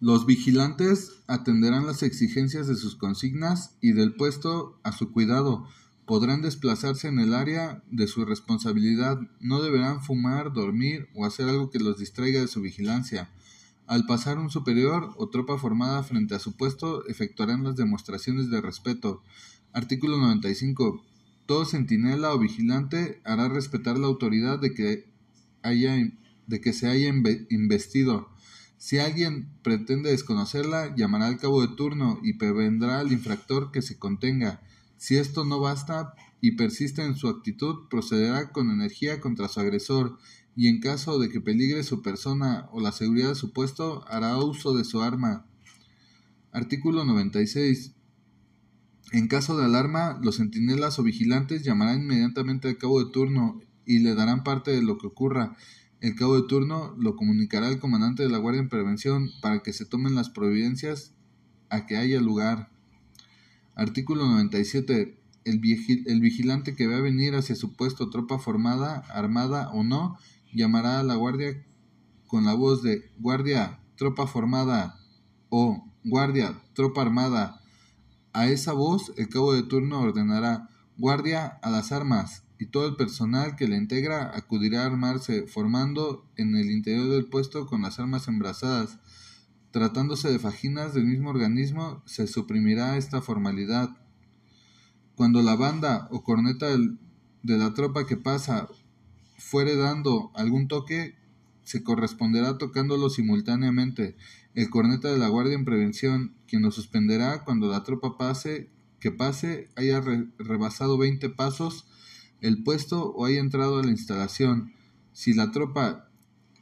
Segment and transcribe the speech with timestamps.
[0.00, 5.66] Los vigilantes atenderán las exigencias de sus consignas y del puesto a su cuidado.
[6.04, 9.18] Podrán desplazarse en el área de su responsabilidad.
[9.40, 13.30] No deberán fumar, dormir o hacer algo que los distraiga de su vigilancia.
[13.86, 18.60] Al pasar un superior o tropa formada frente a su puesto, efectuarán las demostraciones de
[18.60, 19.22] respeto.
[19.72, 21.02] Artículo 95.
[21.46, 25.06] Todo centinela o vigilante hará respetar la autoridad de que,
[25.62, 25.96] haya,
[26.46, 27.08] de que se haya
[27.48, 28.28] investido.
[28.78, 33.98] Si alguien pretende desconocerla, llamará al cabo de turno y prevendrá al infractor que se
[33.98, 34.62] contenga.
[34.96, 40.18] Si esto no basta y persiste en su actitud, procederá con energía contra su agresor
[40.54, 44.38] y en caso de que peligre su persona o la seguridad de su puesto, hará
[44.38, 45.46] uso de su arma.
[46.52, 47.94] Artículo 96.
[49.12, 54.00] En caso de alarma, los centinelas o vigilantes llamarán inmediatamente al cabo de turno y
[54.00, 55.56] le darán parte de lo que ocurra.
[56.00, 59.72] El cabo de turno lo comunicará al comandante de la Guardia en Prevención para que
[59.72, 61.14] se tomen las providencias
[61.70, 62.70] a que haya lugar.
[63.74, 65.18] Artículo 97.
[65.44, 65.60] El,
[66.06, 70.18] el vigilante que vea venir hacia su puesto tropa formada, armada o no,
[70.52, 71.64] llamará a la guardia
[72.26, 74.98] con la voz de guardia, tropa formada
[75.48, 77.62] o guardia, tropa armada
[78.32, 80.68] a esa voz, el cabo de turno ordenará
[80.98, 86.24] guardia a las armas y todo el personal que la integra acudirá a armarse, formando
[86.36, 88.98] en el interior del puesto con las armas embrazadas.
[89.72, 93.90] Tratándose de fajinas del mismo organismo, se suprimirá esta formalidad.
[95.16, 96.66] Cuando la banda o corneta
[97.42, 98.68] de la tropa que pasa
[99.38, 101.14] fuere dando algún toque,
[101.62, 104.16] se corresponderá tocándolo simultáneamente.
[104.54, 109.10] El corneta de la guardia en prevención, quien lo suspenderá cuando la tropa pase, que
[109.10, 110.00] pase, haya
[110.38, 111.86] rebasado 20 pasos
[112.40, 114.72] el puesto o haya entrado a la instalación.
[115.12, 116.10] Si la tropa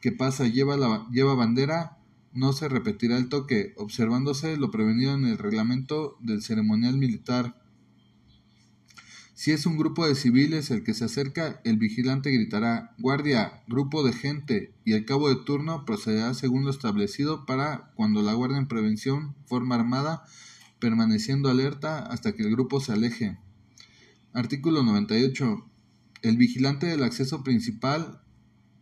[0.00, 1.98] que pasa lleva, lleva bandera,
[2.33, 7.61] no se repetirá el toque, observándose lo prevenido en el reglamento del ceremonial militar.
[9.34, 14.04] Si es un grupo de civiles el que se acerca, el vigilante gritará Guardia, grupo
[14.04, 18.59] de gente, y el cabo de turno procederá según lo establecido para, cuando la guardia
[18.59, 20.25] en prevención, forma armada,
[20.78, 23.38] permaneciendo alerta hasta que el grupo se aleje.
[24.37, 25.65] Artículo 98.
[26.22, 28.21] El vigilante del acceso principal,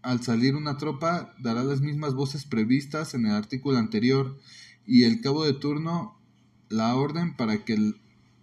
[0.00, 4.38] al salir una tropa, dará las mismas voces previstas en el artículo anterior,
[4.86, 6.18] y el cabo de turno
[6.70, 7.92] la orden para que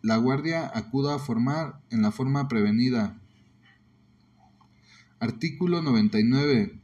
[0.04, 3.20] la guardia acuda a formar en la forma prevenida.
[5.20, 6.80] Artículo 99.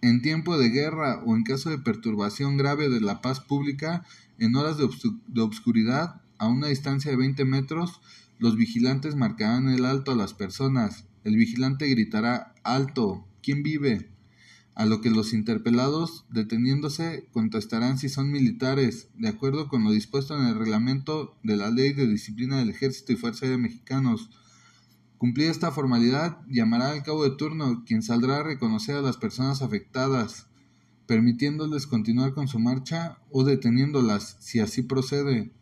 [0.00, 4.06] En tiempo de guerra o en caso de perturbación grave de la paz pública,
[4.38, 8.00] en horas de, obscuridad, a una distancia de 20 metros,
[8.40, 11.04] los vigilantes marcarán el alto a las personas.
[11.22, 13.24] El vigilante gritará Alto.
[13.44, 14.10] ¿Quién vive?
[14.74, 20.36] a lo que los interpelados, deteniéndose, contestarán si son militares, de acuerdo con lo dispuesto
[20.36, 24.30] en el reglamento de la Ley de Disciplina del Ejército y Fuerza Aérea Mexicanos.
[25.18, 29.60] Cumplida esta formalidad, llamará al cabo de turno, quien saldrá a reconocer a las personas
[29.60, 30.46] afectadas,
[31.06, 35.52] permitiéndoles continuar con su marcha o deteniéndolas, si así procede,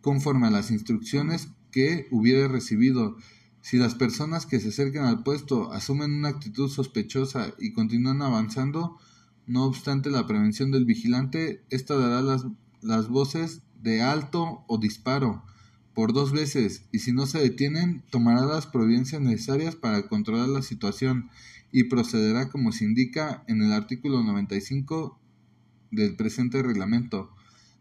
[0.00, 3.16] conforme a las instrucciones que hubiere recibido,
[3.60, 8.98] si las personas que se acercan al puesto asumen una actitud sospechosa y continúan avanzando,
[9.46, 12.46] no obstante la prevención del vigilante, ésta dará las,
[12.80, 15.44] las voces de alto o disparo
[15.94, 20.62] por dos veces y si no se detienen, tomará las providencias necesarias para controlar la
[20.62, 21.30] situación
[21.72, 25.18] y procederá como se indica en el artículo 95
[25.90, 27.34] del presente reglamento.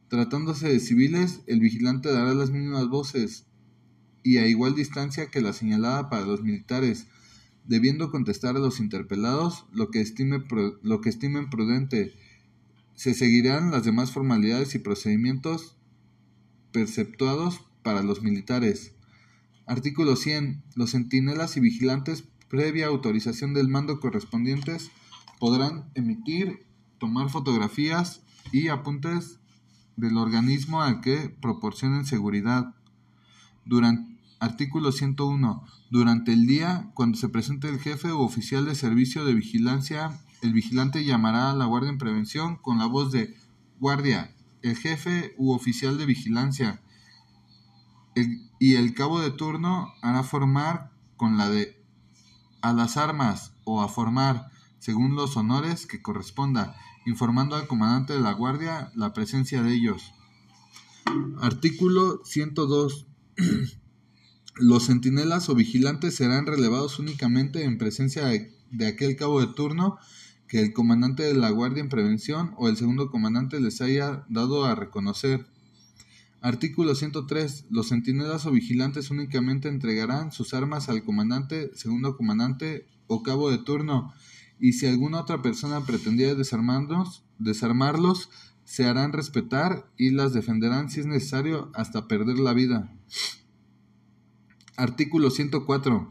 [0.10, 3.46] Tratándose de civiles, el vigilante dará las mismas voces
[4.24, 7.08] y a igual distancia que la señalada para los militares,
[7.66, 10.44] debiendo contestar a los interpelados lo que, estime,
[10.82, 12.14] lo que estimen prudente.
[12.96, 15.78] Se seguirán las demás formalidades y procedimientos
[16.72, 18.94] perceptuados para los militares.
[19.68, 20.64] Artículo 100.
[20.76, 24.90] Los centinelas y vigilantes, previa autorización del mando correspondientes,
[25.40, 26.66] podrán emitir,
[26.98, 29.39] tomar fotografías y apuntes
[30.00, 32.74] del organismo al que proporcionen seguridad
[33.66, 35.64] durante, artículo 101.
[35.92, 40.54] Durante el día, cuando se presente el jefe o oficial de servicio de vigilancia, el
[40.54, 43.36] vigilante llamará a la guardia en prevención con la voz de
[43.80, 46.82] guardia, el jefe u oficial de vigilancia.
[48.60, 51.82] y el cabo de turno hará formar con la de
[52.62, 56.76] a las armas o a formar, según los honores que corresponda,
[57.06, 60.14] informando al comandante de la guardia la presencia de ellos.
[61.42, 63.08] Artículo 102.
[64.56, 69.98] Los centinelas o vigilantes serán relevados únicamente en presencia de, aquel cabo de turno
[70.48, 74.66] que el comandante de la guardia en prevención o el segundo comandante les haya dado
[74.66, 75.48] a reconocer.
[76.42, 77.68] Artículo 103.
[77.70, 83.60] Los centinelas o vigilantes únicamente entregarán sus armas al comandante, segundo comandante o cabo de
[83.60, 84.14] turno,
[84.60, 88.30] y si alguna otra persona pretendía desarmarlos, desarmarlos
[88.66, 92.94] se harán respetar y las defenderán si es necesario hasta perder la vida.
[94.76, 96.10] Artículo 104.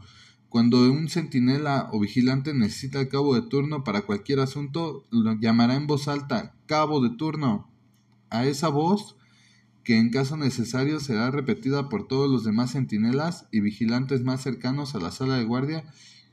[0.49, 5.75] Cuando un centinela o vigilante necesita el cabo de turno para cualquier asunto, lo llamará
[5.75, 7.71] en voz alta cabo de turno.
[8.29, 9.15] A esa voz
[9.83, 14.93] que en caso necesario será repetida por todos los demás centinelas y vigilantes más cercanos
[14.93, 15.83] a la sala de guardia,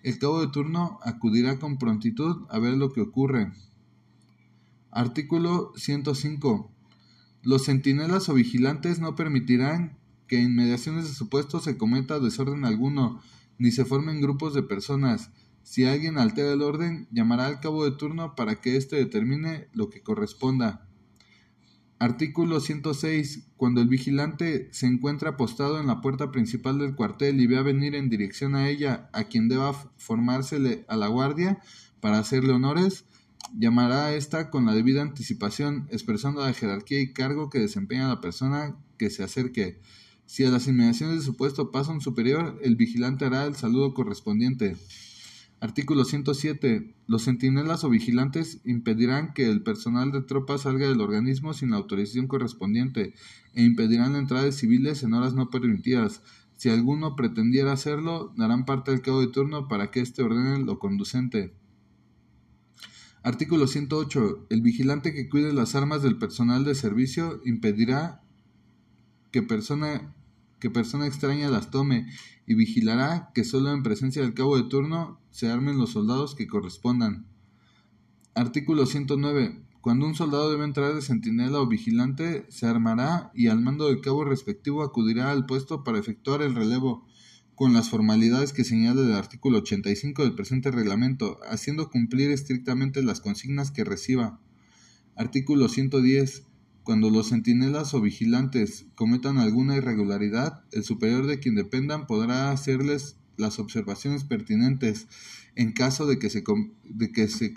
[0.06, 3.53] el cabo de turno acudirá con prontitud a ver lo que ocurre.
[4.93, 6.70] Artículo 105.
[7.43, 9.99] Los centinelas o vigilantes no permitirán
[10.29, 13.20] que en inmediaciones de su puesto se cometa desorden alguno,
[13.58, 15.32] ni se formen grupos de personas.
[15.64, 19.91] Si alguien altera el orden, llamará al cabo de turno para que éste determine lo
[19.91, 20.86] que corresponda.
[21.98, 23.48] Artículo 106.
[23.56, 27.94] Cuando el vigilante se encuentra apostado en la puerta principal del cuartel y vea venir
[27.94, 31.58] en dirección a ella a quien deba formársele a la guardia
[32.00, 33.06] para hacerle honores,
[33.58, 38.20] llamará a ésta con la debida anticipación, expresando la jerarquía y cargo que desempeña la
[38.20, 39.81] persona que se acerque.
[40.26, 43.94] Si a las inmediaciones de su puesto pasa un superior, el vigilante hará el saludo
[43.94, 44.76] correspondiente.
[45.58, 46.94] Artículo 107.
[47.06, 51.76] Los centinelas o vigilantes impedirán que el personal de tropa salga del organismo sin la
[51.76, 53.14] autorización correspondiente
[53.55, 56.23] e impedirán la entrada de civiles en horas no permitidas.
[56.56, 60.79] Si alguno pretendiera hacerlo, darán parte del cabo de turno para que éste ordene lo
[60.79, 61.55] conducente.
[63.23, 64.47] Artículo 108.
[64.50, 68.23] El vigilante que cuide las armas del personal de servicio impedirá
[69.32, 70.14] que persona
[70.67, 72.09] que persona extraña las tome
[72.45, 76.49] y vigilará que solo en presencia del cabo de turno se armen los soldados que
[76.49, 77.25] correspondan.
[78.35, 79.63] Artículo 109.
[79.81, 84.01] Cuando un soldado debe entrar de centinela o vigilante, se armará y al mando del
[84.01, 87.07] cabo respectivo acudirá al puesto para efectuar el relevo,
[87.55, 93.21] con las formalidades que señala el artículo 85 del presente reglamento, haciendo cumplir estrictamente las
[93.21, 94.41] consignas que reciba.
[95.15, 96.43] Artículo 110.
[96.87, 103.17] Cuando los centinelas o vigilantes cometan alguna irregularidad, el superior de quien dependan podrá hacerles
[103.37, 105.09] las observaciones pertinentes
[105.56, 106.44] en caso de que se,
[106.85, 107.53] de que se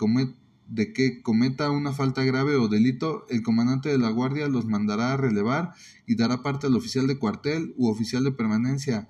[0.68, 5.14] de que cometa una falta grave o delito, el comandante de la guardia los mandará
[5.14, 5.74] a relevar
[6.08, 9.10] y dará parte al oficial de cuartel u oficial de permanencia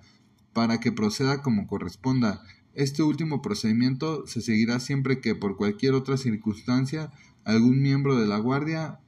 [0.51, 2.44] para que proceda como corresponda.
[2.74, 7.10] Este último procedimiento se seguirá siempre que por cualquier otra circunstancia
[7.45, 9.00] algún miembro de la guardia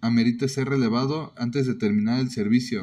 [0.00, 2.82] amerite ser relevado antes de terminar el servicio.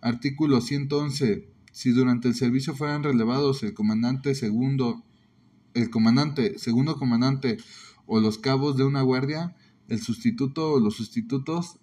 [0.00, 1.48] Artículo 111.
[1.72, 5.04] Si durante el servicio fueran relevados el comandante segundo,
[5.74, 7.58] el comandante, segundo comandante
[8.06, 9.56] o los cabos de una guardia,
[9.88, 11.78] el sustituto o los sustitutos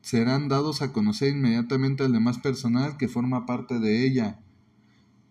[0.00, 4.40] serán dados a conocer inmediatamente al demás personal que forma parte de ella,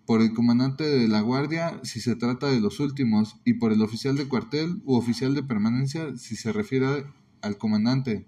[0.06, 3.81] por el comandante de la guardia si se trata de los últimos, y por el
[3.81, 7.06] oficial de cuartel u oficial de permanencia si se refiere
[7.41, 8.25] al comandante.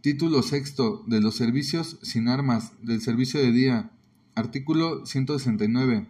[0.00, 3.90] Título sexto de los servicios sin armas del servicio de día.
[4.34, 6.08] Artículo 169.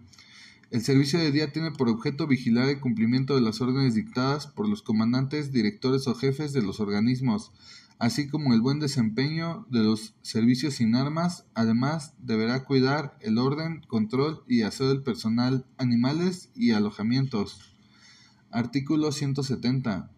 [0.71, 4.67] El servicio de día tiene por objeto vigilar el cumplimiento de las órdenes dictadas por
[4.67, 7.53] los comandantes, directores o jefes de los organismos,
[7.99, 11.45] así como el buen desempeño de los servicios sin armas.
[11.53, 17.75] Además, deberá cuidar el orden, control y aseo del personal, animales y alojamientos.
[18.51, 20.12] Artículo 170.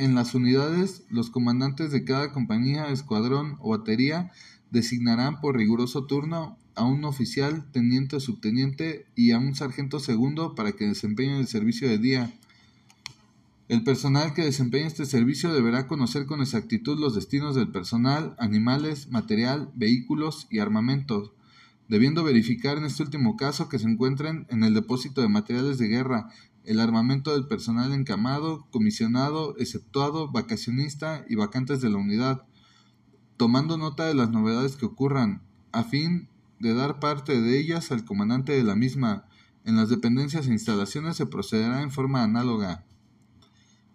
[0.00, 4.32] En las unidades, los comandantes de cada compañía, escuadrón o batería
[4.70, 10.54] designarán por riguroso turno a un oficial, teniente o subteniente y a un sargento segundo
[10.54, 12.32] para que desempeñen el servicio de día.
[13.68, 19.10] El personal que desempeñe este servicio deberá conocer con exactitud los destinos del personal, animales,
[19.10, 21.32] material, vehículos y armamentos,
[21.88, 25.88] debiendo verificar en este último caso que se encuentren en el depósito de materiales de
[25.88, 26.30] guerra,
[26.64, 32.44] el armamento del personal encamado, comisionado, exceptuado, vacacionista y vacantes de la unidad,
[33.36, 38.04] tomando nota de las novedades que ocurran, a fin de dar parte de ellas al
[38.04, 39.24] comandante de la misma.
[39.64, 42.84] En las dependencias e instalaciones se procederá en forma análoga.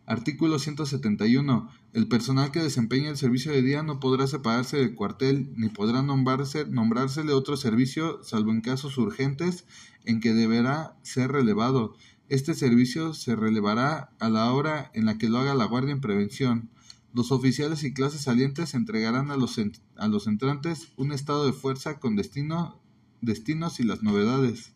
[0.08, 1.70] Artículo 171.
[1.94, 6.04] El personal que desempeñe el servicio de día no podrá separarse del cuartel ni podrá
[6.04, 9.66] nombrarse, nombrársele otro servicio salvo en casos urgentes
[10.04, 11.96] en que deberá ser relevado
[12.27, 16.01] este servicio se relevará a la hora en la que lo haga la Guardia en
[16.01, 16.70] prevención.
[17.13, 19.60] Los oficiales y clases salientes entregarán a los,
[19.96, 22.82] a los entrantes un estado de fuerza con destino,
[23.22, 24.74] destinos y las novedades.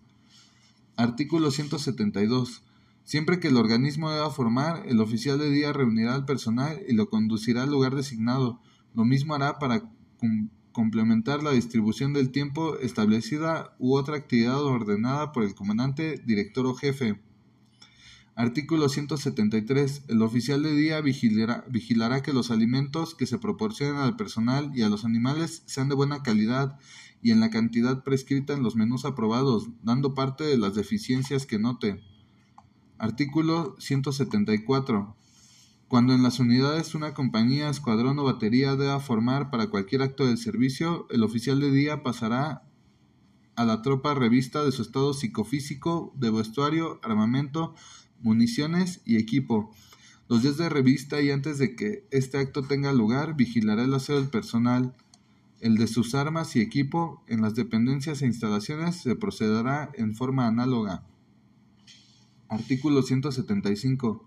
[0.95, 2.63] Artículo 172.
[3.03, 7.09] Siempre que el organismo deba formar, el oficial de día reunirá al personal y lo
[7.09, 8.61] conducirá al lugar designado.
[8.93, 9.89] Lo mismo hará para
[10.71, 16.75] complementar la distribución del tiempo establecida u otra actividad ordenada por el comandante, director o
[16.75, 17.19] jefe.
[18.39, 20.03] Artículo 173.
[20.07, 24.83] El oficial de día vigilará, vigilará, que los alimentos que se proporcionen al personal y
[24.83, 26.79] a los animales sean de buena calidad
[27.21, 31.59] y en la cantidad prescrita en los menús aprobados, dando parte de las deficiencias que
[31.59, 32.01] note.
[32.97, 35.17] Artículo 174.
[35.89, 40.37] Cuando en las unidades una compañía, escuadrón o batería deba formar para cualquier acto de
[40.37, 42.63] servicio, el oficial de día pasará
[43.57, 47.75] a la tropa revista de su estado psicofísico, de vestuario, armamento,
[48.21, 49.71] municiones y equipo.
[50.27, 54.17] Los días de revista y antes de que este acto tenga lugar, vigilará el aseo
[54.17, 54.95] del personal,
[55.59, 57.23] el de sus armas y equipo.
[57.27, 61.03] En las dependencias e instalaciones se procederá en forma análoga.
[62.47, 64.25] Artículo 175.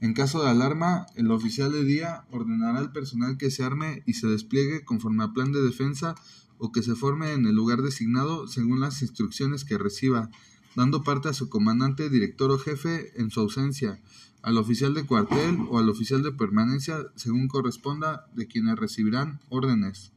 [0.00, 4.14] En caso de alarma, el oficial de día ordenará al personal que se arme y
[4.14, 6.14] se despliegue conforme a plan de defensa
[6.58, 10.30] o que se forme en el lugar designado según las instrucciones que reciba
[10.76, 14.00] dando parte a su comandante, director o jefe en su ausencia,
[14.42, 20.12] al oficial de cuartel o al oficial de permanencia según corresponda de quienes recibirán órdenes.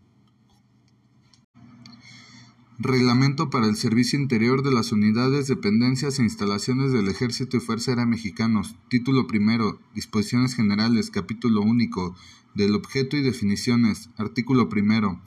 [2.81, 7.91] Reglamento para el servicio interior de las unidades, dependencias e instalaciones del Ejército y Fuerza
[7.91, 8.75] Aérea Mexicanos.
[8.89, 9.81] Título primero.
[9.95, 11.11] Disposiciones generales.
[11.11, 12.15] Capítulo único.
[12.55, 14.09] Del objeto y definiciones.
[14.15, 15.19] Artículo primero.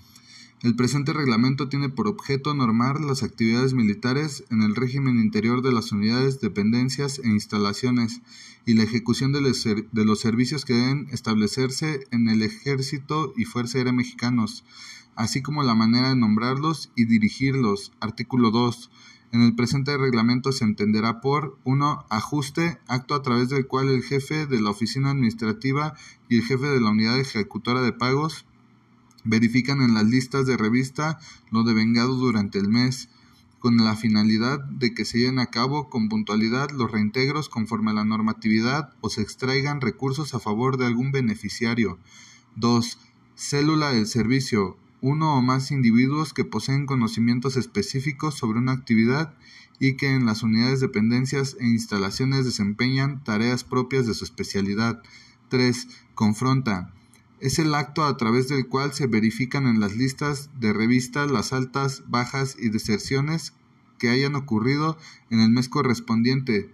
[0.63, 5.73] El presente reglamento tiene por objeto normar las actividades militares en el régimen interior de
[5.73, 8.23] las unidades, dependencias e instalaciones
[8.65, 13.93] y la ejecución de los, servicios que deben establecerse en el Ejército y Fuerza Aérea
[13.93, 14.65] Mexicanos,
[15.17, 17.91] así como la manera de nombrarlos y dirigirlos.
[17.99, 18.89] Artículo 2.
[19.33, 22.07] En el presente reglamento se entenderá por 1.
[22.09, 25.95] Ajuste, acto a través del cual el jefe de la oficina administrativa
[26.29, 28.47] y el jefe de la unidad ejecutora de pagos
[29.25, 31.19] Verifican en las listas de revista
[31.51, 33.09] lo devengado durante el mes,
[33.63, 37.95] con la finalidad de que se lleven a cabo con puntualidad los reintegros conforme a
[37.95, 41.99] la normatividad o se extraigan recursos a favor de algún beneficiario.
[42.57, 42.99] 2.
[43.37, 44.77] Célula del servicio.
[45.01, 49.35] Uno o más individuos que poseen conocimientos específicos sobre una actividad
[49.79, 55.03] y que en las unidades, dependencias e instalaciones desempeñan tareas propias de su especialidad.
[55.51, 55.87] 3.
[56.15, 56.93] Confronta
[57.43, 61.53] es el acto a través del cual se verifican en las listas de revistas las
[61.53, 63.53] altas, bajas y deserciones
[63.99, 64.97] que hayan ocurrido
[65.29, 66.71] en el mes correspondiente.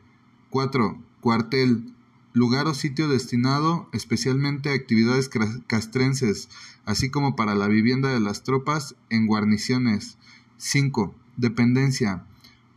[0.51, 1.03] 4.
[1.23, 1.95] Cuartel.
[2.35, 5.31] Lugar o sitio destinado especialmente a actividades
[5.67, 6.51] castrenses,
[6.85, 10.19] así como para la vivienda de las tropas en guarniciones.
[10.59, 11.15] 5.
[11.39, 12.27] Dependencia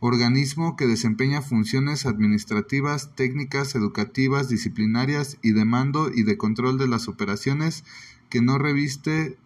[0.04, 6.88] organismo que desempeña funciones administrativas, técnicas, educativas, disciplinarias y de mando y de control de
[6.88, 7.84] las operaciones,
[8.28, 9.38] que no reviste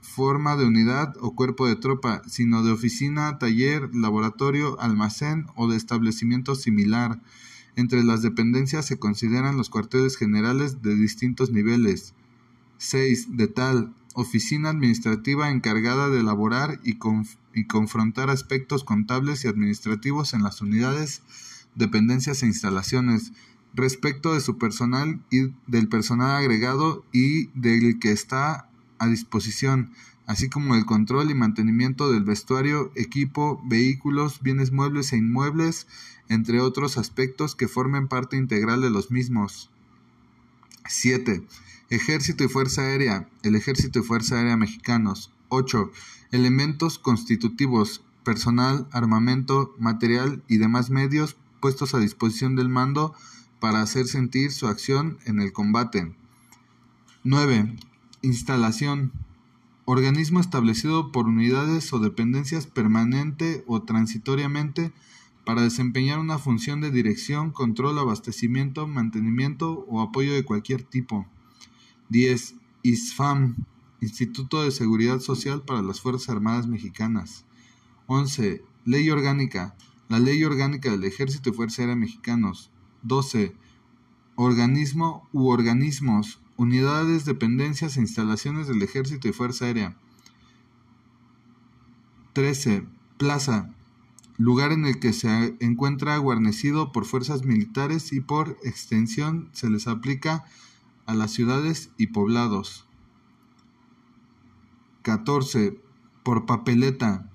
[0.00, 5.76] forma de unidad o cuerpo de tropa, sino de oficina, taller, laboratorio, almacén o de
[5.76, 7.20] establecimiento similar.
[7.74, 12.14] Entre las dependencias se consideran los cuarteles generales de distintos niveles.
[12.78, 13.36] 6.
[13.36, 16.94] De tal, oficina administrativa encargada de elaborar y,
[17.54, 21.22] y, confrontar aspectos contables y administrativos en las unidades,
[21.74, 23.32] dependencias e instalaciones,
[23.74, 29.92] respecto de su personal y del personal agregado y del que está a disposición,
[30.26, 35.86] así como el control y mantenimiento del vestuario, equipo, vehículos, bienes muebles e inmuebles,
[36.28, 39.70] entre otros aspectos que formen parte integral de los mismos.
[40.86, 41.42] 7.
[41.90, 43.28] Ejército y Fuerza Aérea.
[43.42, 45.32] El Ejército y Fuerza Aérea Mexicanos.
[45.50, 45.90] 8.
[46.32, 48.02] Elementos constitutivos.
[48.24, 53.14] Personal, armamento, material y demás medios puestos a disposición del mando
[53.60, 56.14] para hacer sentir su acción en el combate.
[57.24, 57.76] 9.
[58.22, 59.12] Instalación.
[59.84, 64.92] Organismo establecido por unidades o dependencias permanente o transitoriamente
[65.44, 71.26] para desempeñar una función de dirección, control, abastecimiento, mantenimiento o apoyo de cualquier tipo.
[72.08, 72.54] 10.
[72.82, 73.56] ISFAM,
[74.00, 77.44] Instituto de Seguridad Social para las Fuerzas Armadas Mexicanas.
[78.06, 78.64] 11.
[78.84, 79.76] Ley Orgánica,
[80.08, 82.70] la Ley Orgánica del Ejército y Fuerza Aérea Mexicanos.
[83.02, 83.54] 12.
[84.36, 89.96] Organismo u organismos, unidades, dependencias e instalaciones del Ejército y Fuerza Aérea.
[92.32, 92.86] 13.
[93.18, 93.74] Plaza,
[94.38, 99.86] lugar en el que se encuentra guarnecido por fuerzas militares y por extensión se les
[99.86, 100.44] aplica
[101.04, 102.86] a las ciudades y poblados.
[105.10, 105.76] 14.
[106.22, 107.28] Por papeleta.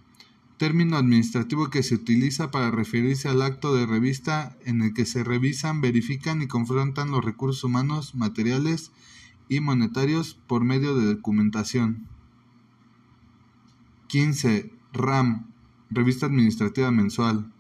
[0.57, 5.25] término administrativo que se utiliza para referirse al acto de revista en el que se
[5.25, 8.93] revisan, verifican y confrontan los recursos humanos, materiales
[9.49, 12.07] y monetarios por medio de documentación.
[14.07, 14.71] 15.
[14.93, 15.47] RAM,
[15.89, 17.51] Revista Administrativa Mensual.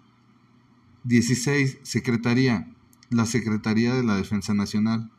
[1.03, 1.79] 16.
[1.83, 2.71] Secretaría,
[3.09, 5.11] la Secretaría de la Defensa Nacional.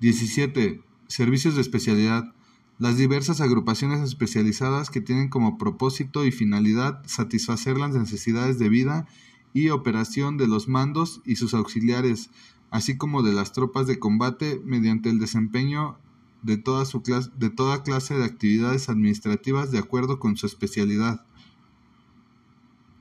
[0.00, 0.80] 17.
[1.08, 2.32] Servicios de especialidad,
[2.78, 9.06] las diversas agrupaciones especializadas que tienen como propósito y finalidad satisfacer las necesidades de vida
[9.52, 12.30] y operación de los mandos y sus auxiliares,
[12.70, 15.98] así como de las tropas de combate mediante el desempeño
[16.42, 21.24] de toda, su clase, de toda clase de actividades administrativas de acuerdo con su especialidad.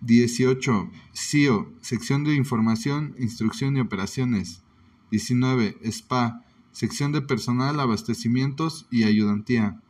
[0.01, 0.89] 18.
[1.13, 4.63] CIO, Sección de Información, Instrucción y Operaciones.
[5.11, 5.77] 19.
[5.91, 6.43] SPA,
[6.77, 9.81] sección de personal, abastecimientos y ayudantía.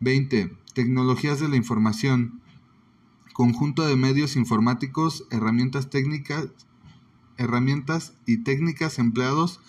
[0.00, 0.56] 20.
[0.74, 2.40] Tecnologías de la información.
[3.32, 6.48] Conjunto de medios informáticos, herramientas técnicas,
[7.36, 9.60] herramientas y técnicas empleados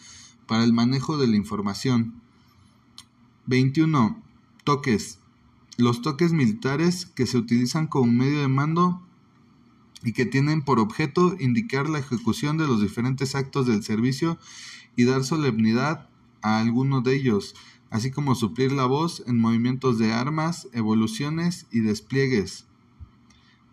[0.47, 2.19] para el manejo de la información.
[3.45, 4.19] 21.
[4.63, 5.19] Toques.
[5.77, 9.03] Los toques militares que se utilizan como medio de mando
[10.01, 14.39] y que tienen por objeto indicar la ejecución de los diferentes actos del servicio
[14.95, 16.09] y dar solemnidad
[16.47, 17.55] a alguno de ellos,
[17.89, 22.65] así como suplir la voz en movimientos de armas, evoluciones y despliegues.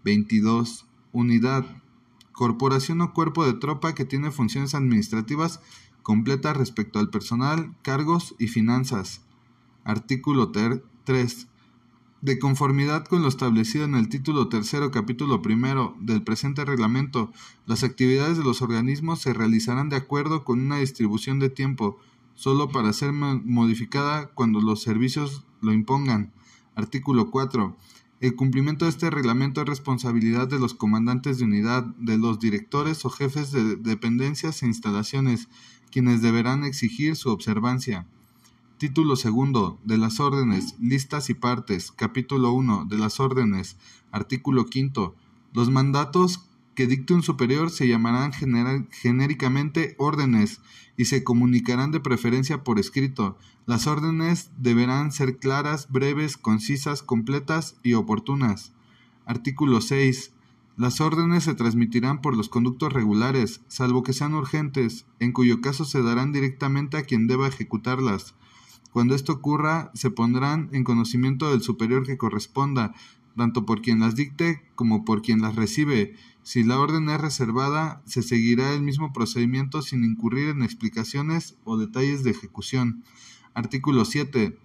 [0.04, 0.87] 22.
[1.12, 1.64] Unidad.
[2.33, 5.61] Corporación o cuerpo de tropa que tiene funciones administrativas
[6.02, 9.23] completas respecto al personal, cargos y finanzas.
[9.85, 11.49] Artículo 3.
[12.25, 17.31] De conformidad con lo establecido en el título tercero, capítulo primero del presente reglamento,
[17.66, 21.99] las actividades de los organismos se realizarán de acuerdo con una distribución de tiempo
[22.35, 26.33] solo para ser modificada cuando los servicios lo impongan.
[26.75, 27.76] Artículo 4.
[28.21, 33.05] El cumplimiento de este reglamento es responsabilidad de los comandantes de unidad, de los directores
[33.05, 35.49] o jefes de dependencias e instalaciones,
[35.91, 38.07] quienes deberán exigir su observancia.
[38.79, 41.93] Título segundo de las órdenes, listas y partes.
[41.93, 43.76] Capítulo 1 de las órdenes.
[44.11, 45.15] Artículo quinto.
[45.52, 50.60] Los mandatos que dicte un superior se llamarán genéricamente órdenes
[50.97, 53.39] y se comunicarán de preferencia por escrito.
[53.67, 58.73] Las órdenes deberán ser claras, breves, concisas, completas y oportunas.
[59.26, 60.32] Artículo 6.
[60.76, 65.84] Las órdenes se transmitirán por los conductos regulares, salvo que sean urgentes, en cuyo caso
[65.84, 68.34] se darán directamente a quien deba ejecutarlas.
[68.91, 72.93] Cuando esto ocurra, se pondrán en conocimiento del superior que corresponda,
[73.36, 78.02] tanto por quien las dicte como por quien las recibe, si la orden es reservada,
[78.04, 83.02] se seguirá el mismo procedimiento sin incurrir en explicaciones o detalles de ejecución.
[83.54, 84.58] Artículo 7.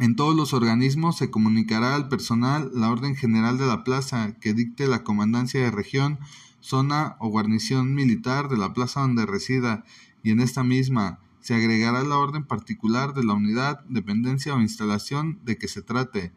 [0.00, 4.52] En todos los organismos se comunicará al personal la orden general de la plaza que
[4.52, 6.18] dicte la comandancia de región,
[6.60, 9.84] zona o guarnición militar de la plaza donde resida,
[10.22, 15.38] y en esta misma se agregará la orden particular de la unidad, dependencia o instalación
[15.44, 16.32] de que se trate,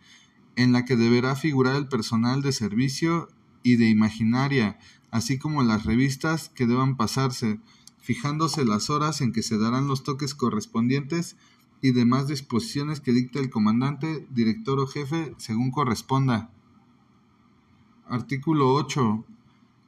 [0.56, 3.30] en la que deberá figurar el personal de servicio
[3.64, 4.78] y de imaginaria,
[5.12, 7.60] así como las revistas que deban pasarse,
[8.00, 11.38] fijándose las horas en que se darán los toques correspondientes
[11.82, 16.50] y demás disposiciones que dicte el comandante, director o jefe según corresponda.
[18.08, 19.26] Artículo 8.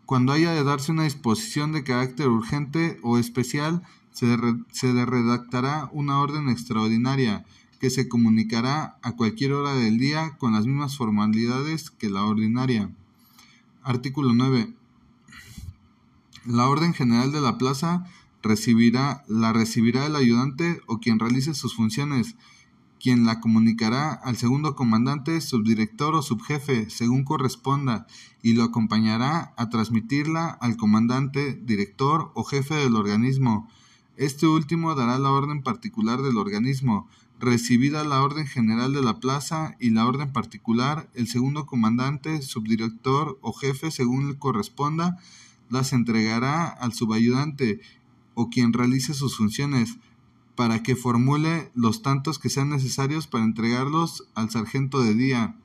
[0.05, 4.37] Cuando haya de darse una disposición de carácter urgente o especial, se,
[4.71, 7.45] se redactará una orden extraordinaria
[7.79, 12.89] que se comunicará a cualquier hora del día con las mismas formalidades que la ordinaria.
[13.83, 14.73] Artículo 9.
[16.45, 18.05] La orden general de la plaza
[18.41, 22.35] recibirá, la recibirá el ayudante o quien realice sus funciones,
[22.99, 28.07] quien la comunicará al segundo comandante, subdirector o subjefe, según corresponda,
[28.41, 33.67] y lo acompañará a transmitirla al comandante, director o jefe del organismo.
[34.17, 37.09] Este último dará la orden particular del organismo,
[37.39, 43.37] Recibida la orden general de la plaza y la orden particular, el segundo comandante, subdirector
[43.41, 45.17] o jefe, según le corresponda,
[45.69, 47.81] las entregará al subayudante
[48.35, 49.97] o quien realice sus funciones,
[50.55, 55.57] para que formule los tantos que sean necesarios para entregarlos al sargento de día.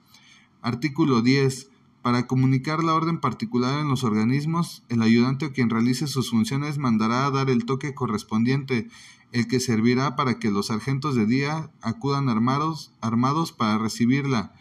[0.62, 1.69] Artículo 10.
[2.02, 6.78] Para comunicar la orden particular en los organismos, el ayudante o quien realice sus funciones
[6.78, 8.88] mandará a dar el toque correspondiente
[9.32, 14.52] el que servirá para que los sargentos de día acudan armados, armados para recibirla.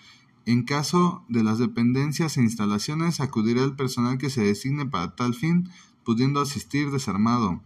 [0.46, 5.34] En caso de las dependencias e instalaciones, acudirá el personal que se designe para tal
[5.34, 5.70] fin,
[6.04, 7.62] pudiendo asistir desarmado.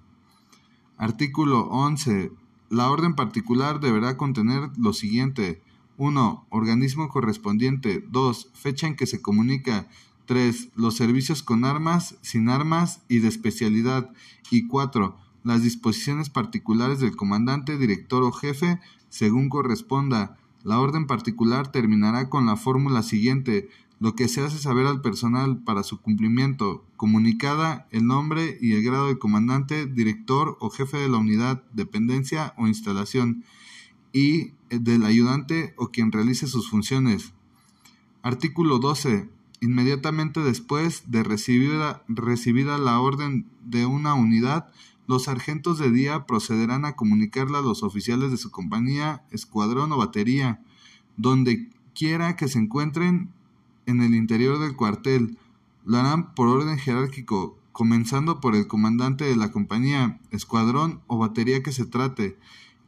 [0.97, 2.31] Artículo 11.
[2.69, 5.61] La orden particular deberá contener lo siguiente.
[5.97, 6.47] 1.
[6.49, 8.03] Organismo correspondiente.
[8.09, 8.49] 2.
[8.53, 9.87] Fecha en que se comunica.
[10.25, 10.69] 3.
[10.75, 14.11] Los servicios con armas, sin armas y de especialidad.
[14.49, 15.17] Y 4.
[15.43, 18.79] Las disposiciones particulares del comandante, director o jefe,
[19.09, 20.37] según corresponda.
[20.63, 23.69] La orden particular terminará con la fórmula siguiente.
[23.99, 28.83] Lo que se hace saber al personal para su cumplimiento, comunicada el nombre y el
[28.83, 33.43] grado de comandante, director o jefe de la unidad, dependencia o instalación,
[34.13, 37.33] y del ayudante o quien realice sus funciones.
[38.21, 39.27] Artículo 12.
[39.59, 42.03] Inmediatamente después de recibida
[42.77, 44.69] la orden de una unidad,
[45.07, 49.97] los sargentos de día procederán a comunicarla a los oficiales de su compañía, escuadrón o
[49.97, 50.61] batería,
[51.17, 53.29] donde quiera que se encuentren
[53.85, 55.37] en el interior del cuartel.
[55.85, 61.63] Lo harán por orden jerárquico, comenzando por el comandante de la compañía, escuadrón o batería
[61.63, 62.37] que se trate,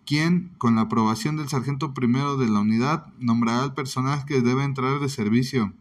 [0.06, 4.64] quien, con la aprobación del sargento primero de la unidad, nombrará al personal que debe
[4.64, 5.74] entrar de servicio.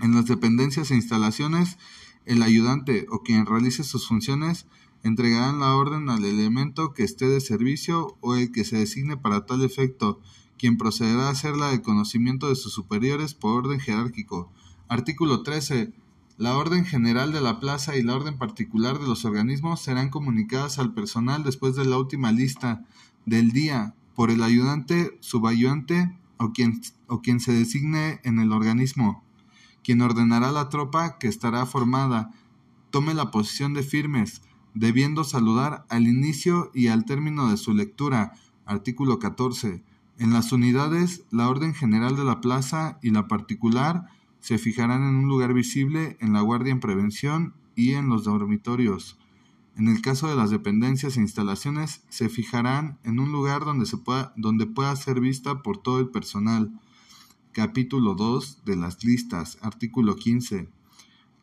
[0.00, 1.78] En las dependencias e instalaciones,
[2.24, 4.66] el ayudante o quien realice sus funciones
[5.02, 9.46] entregarán la orden al elemento que esté de servicio o el que se designe para
[9.46, 10.20] tal efecto,
[10.58, 14.50] quien procederá a hacerla de conocimiento de sus superiores por orden jerárquico.
[14.88, 15.92] Artículo 13.
[16.36, 20.78] La orden general de la plaza y la orden particular de los organismos serán comunicadas
[20.78, 22.84] al personal después de la última lista
[23.26, 29.24] del día por el ayudante, subayudante o quien, o quien se designe en el organismo
[29.82, 32.30] quien ordenará la tropa que estará formada
[32.90, 34.42] tome la posición de firmes,
[34.74, 38.32] debiendo saludar al inicio y al término de su lectura.
[38.66, 39.82] Artículo 14.
[40.18, 44.06] En las unidades, la orden general de la plaza y la particular
[44.40, 49.18] se fijarán en un lugar visible en la guardia en prevención y en los dormitorios.
[49.76, 53.96] En el caso de las dependencias e instalaciones, se fijarán en un lugar donde, se
[53.96, 56.72] pueda, donde pueda ser vista por todo el personal.
[57.52, 59.58] Capítulo 2 de las listas.
[59.62, 60.68] Artículo 15.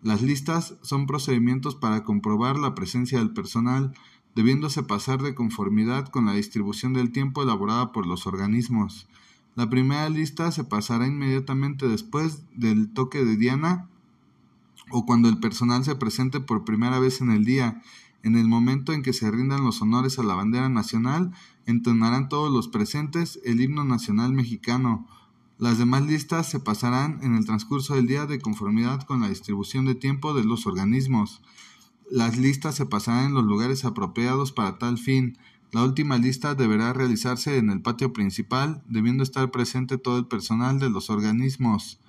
[0.03, 3.93] Las listas son procedimientos para comprobar la presencia del personal,
[4.35, 9.07] debiéndose pasar de conformidad con la distribución del tiempo elaborada por los organismos.
[9.55, 13.89] La primera lista se pasará inmediatamente después del toque de Diana
[14.91, 17.81] o cuando el personal se presente por primera vez en el día.
[18.23, 21.31] En el momento en que se rindan los honores a la bandera nacional,
[21.65, 25.07] entonarán todos los presentes el himno nacional mexicano
[25.59, 29.85] las demás listas se pasarán en el transcurso del día de conformidad con la distribución
[29.85, 31.41] de tiempo de los organismos.
[32.11, 35.39] Las listas se pasarán en los lugares apropiados para tal fin.
[35.71, 40.77] La última lista deberá realizarse en el patio principal, debiendo estar presente todo el personal
[40.77, 41.99] de los organismos.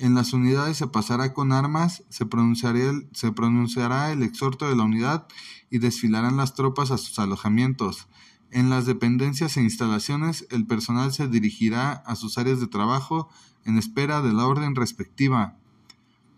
[0.00, 5.26] En las unidades se pasará con armas, se pronunciará, el, exhorto de la unidad
[5.70, 8.06] y desfilarán las tropas a sus alojamientos.
[8.52, 13.28] En las dependencias e instalaciones, el personal se dirigirá a sus áreas de trabajo
[13.64, 15.56] en espera de la orden respectiva.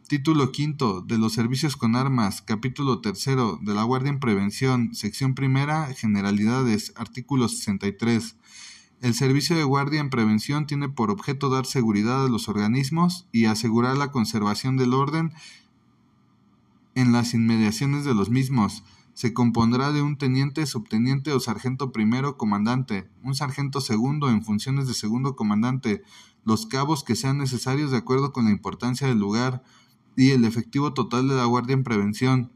[0.09, 5.35] Título quinto de los servicios con armas, capítulo tercero de la Guardia en Prevención, sección
[5.35, 8.37] primera, generalidades, artículo 63.
[9.01, 13.47] El servicio de guardia en prevención tiene por objeto dar seguridad a los organismos y
[13.47, 15.33] asegurar la conservación del orden
[16.95, 18.85] en las inmediaciones de los mismos.
[19.15, 24.87] Se compondrá de un teniente, subteniente o sargento primero comandante, un sargento segundo en funciones
[24.87, 26.03] de segundo comandante,
[26.45, 29.63] los cabos que sean necesarios de acuerdo con la importancia del lugar
[30.15, 32.53] y el efectivo total de la guardia en prevención,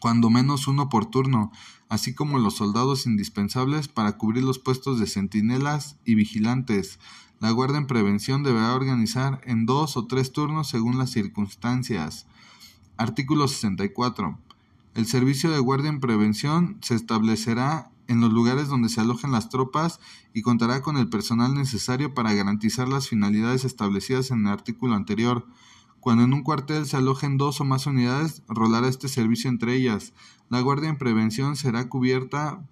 [0.00, 1.52] cuando menos uno por turno,
[1.88, 6.98] así como los soldados indispensables para cubrir los puestos de centinelas y vigilantes.
[7.40, 12.26] La guardia en prevención deberá organizar en dos o tres turnos según las circunstancias.
[12.96, 14.38] Artículo 64.
[14.94, 19.48] El servicio de guardia en prevención se establecerá en los lugares donde se alojen las
[19.48, 20.00] tropas
[20.32, 25.46] y contará con el personal necesario para garantizar las finalidades establecidas en el artículo anterior.
[26.06, 30.12] Cuando en un cuartel se alojen dos o más unidades, rolará este servicio entre ellas.
[30.48, 32.64] La guardia en prevención será cubierta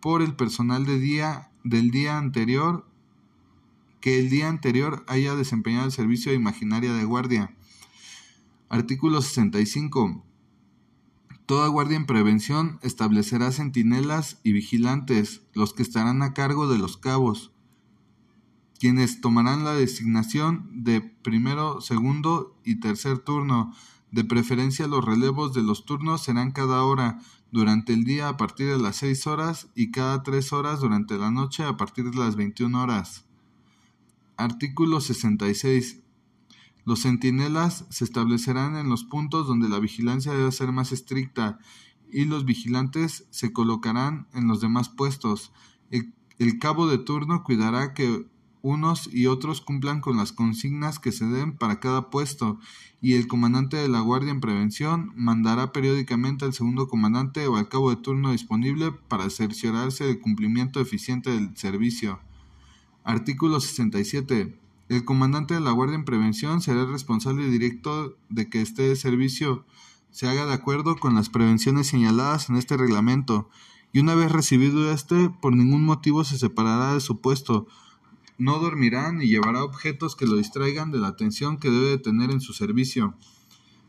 [0.00, 2.88] por el personal de día, del día anterior
[4.00, 7.54] que el día anterior haya desempeñado el servicio de imaginaria de guardia.
[8.70, 10.24] Artículo 65.
[11.44, 16.96] Toda guardia en prevención establecerá centinelas y vigilantes, los que estarán a cargo de los
[16.96, 17.52] cabos,
[18.84, 23.72] quienes tomarán la designación de primero, segundo y tercer turno.
[24.10, 27.18] De preferencia los relevos de los turnos serán cada hora
[27.50, 31.30] durante el día a partir de las 6 horas y cada 3 horas durante la
[31.30, 33.24] noche a partir de las 21 horas.
[34.36, 36.02] Artículo 66.
[36.84, 41.58] Los centinelas se establecerán en los puntos donde la vigilancia debe ser más estricta
[42.12, 45.52] y los vigilantes se colocarán en los demás puestos.
[45.88, 48.33] El, cabo de turno cuidará que
[48.64, 52.58] unos y otros cumplan con las consignas que se den para cada puesto,
[53.02, 57.68] y el comandante de la Guardia en Prevención mandará periódicamente al segundo comandante o al
[57.68, 62.20] cabo de turno disponible para cerciorarse del cumplimiento eficiente del servicio.
[63.04, 64.58] Artículo 67.
[64.88, 69.66] El comandante de la Guardia en Prevención será el responsable directo de que este servicio
[70.10, 73.50] se haga de acuerdo con las prevenciones señaladas en este reglamento,
[73.92, 77.68] y una vez recibido este, por ningún motivo se separará de su puesto,
[78.38, 82.40] no dormirá ni llevará objetos que lo distraigan de la atención que debe tener en
[82.40, 83.16] su servicio.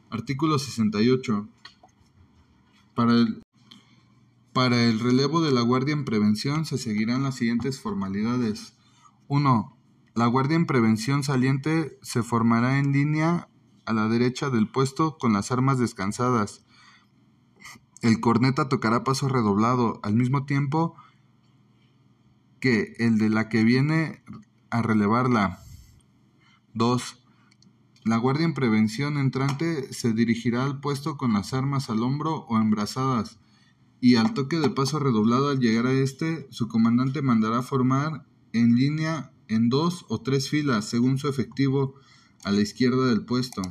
[0.09, 1.47] Artículo 68.
[2.93, 3.41] Para el,
[4.53, 8.75] para el relevo de la guardia en prevención se seguirán las siguientes formalidades.
[9.27, 9.77] 1.
[10.13, 13.49] La guardia en prevención saliente se formará en línea
[13.85, 16.65] a la derecha del puesto con las armas descansadas.
[18.01, 20.95] El corneta tocará paso redoblado al mismo tiempo
[22.59, 24.23] que el de la que viene
[24.69, 25.59] a relevarla.
[26.73, 27.23] 2.
[28.03, 32.57] La guardia en prevención entrante se dirigirá al puesto con las armas al hombro o
[32.57, 33.39] embrazadas,
[34.01, 38.75] y al toque de paso redoblado al llegar a este, su comandante mandará formar en
[38.75, 41.95] línea en dos o tres filas, según su efectivo,
[42.43, 43.61] a la izquierda del puesto.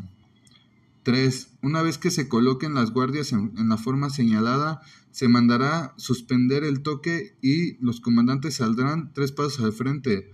[1.05, 1.59] 3.
[1.63, 6.83] Una vez que se coloquen las guardias en, la forma señalada, se mandará suspender el
[6.83, 10.33] toque y los comandantes saldrán tres pasos al frente.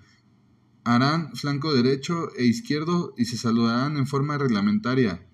[0.84, 5.26] Harán flanco derecho e izquierdo y se saludarán en forma reglamentaria.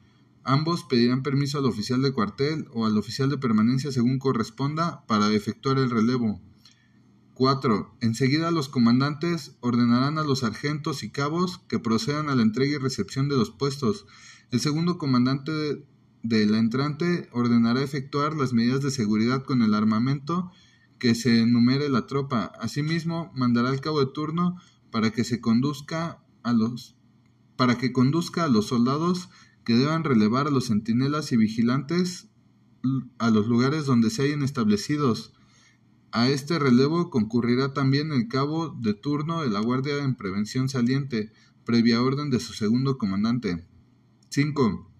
[0.42, 5.30] Ambos pedirán permiso al oficial de cuartel o al oficial de permanencia según corresponda para
[5.32, 6.40] efectuar el relevo.
[7.34, 7.98] 4.
[8.00, 12.78] Enseguida los comandantes ordenarán a los sargentos y cabos que procedan a la entrega y
[12.78, 14.06] recepción de los puestos
[14.50, 15.52] el segundo comandante
[16.22, 20.50] de, la entrante ordenará efectuar las medidas de seguridad con el armamento
[20.98, 22.52] que se enumere la tropa.
[22.60, 24.56] Asimismo, mandará al cabo de turno
[24.90, 26.96] para que se conduzca a los
[27.56, 29.30] para que conduzca a los soldados
[29.64, 32.28] que deban relevar a los centinelas y vigilantes
[33.18, 35.32] a los lugares donde se hayan establecidos.
[36.12, 41.32] A este relevo concurrirá también el cabo de turno de la Guardia en Prevención Saliente,
[41.64, 43.66] previa orden de su segundo comandante.
[44.36, 44.92] 5.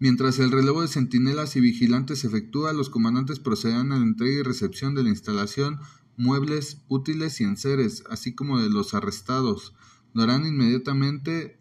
[0.00, 4.40] Mientras el relevo de centinelas y vigilantes se efectúa, los comandantes procederán a la entrega
[4.40, 5.78] y recepción de la instalación,
[6.18, 9.72] muebles, útiles y enseres, así como de los arrestados.
[10.12, 11.58] Lo harán inmediatamente,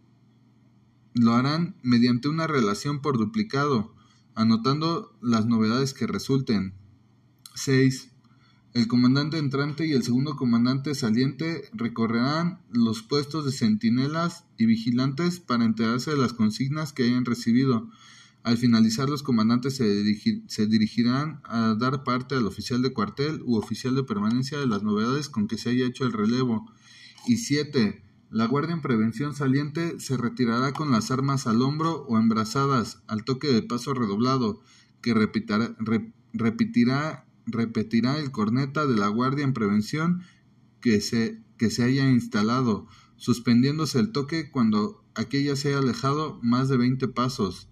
[1.14, 3.96] lo harán mediante una relación por duplicado,
[4.36, 6.74] anotando las novedades que resulten.
[7.56, 8.12] 6.
[8.78, 15.40] El comandante entrante y el segundo comandante saliente recorrerán los puestos de centinelas y vigilantes
[15.40, 17.90] para enterarse de las consignas que hayan recibido.
[18.44, 23.96] Al finalizar, los comandantes se, dirigirán a dar parte al oficial de cuartel u oficial
[23.96, 26.72] de permanencia de las novedades con que se haya hecho el relevo.
[27.26, 28.04] Y 7.
[28.30, 33.26] La guardia en prevención saliente se retirará con las armas al hombro o embrazadas al
[33.26, 34.62] toque de paso redoblado,
[35.02, 40.22] que repetirá repetirá el corneta de la guardia en prevención
[40.82, 46.70] que se, que se haya instalado, suspendiéndose el toque cuando aquella se haya alejado más
[46.70, 47.70] de 20 pasos.